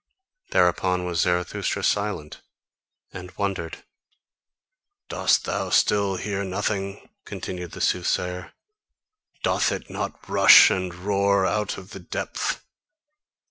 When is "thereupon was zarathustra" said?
0.49-1.83